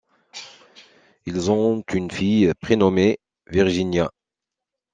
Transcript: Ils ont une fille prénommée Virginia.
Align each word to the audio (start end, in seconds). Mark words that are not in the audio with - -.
Ils 1.27 1.51
ont 1.51 1.83
une 1.93 2.09
fille 2.09 2.51
prénommée 2.59 3.19
Virginia. 3.45 4.09